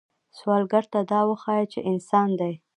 [0.37, 2.53] سوالګر ته دا وښایه چې انسان دی